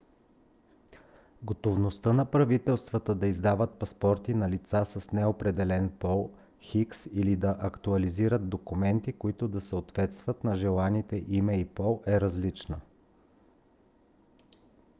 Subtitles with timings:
[1.43, 6.31] готовността на правителствата да издават паспорти на лица с неопределен пол
[6.61, 12.79] x или да актуализират документи които да съответстват на желаните име и пол е различна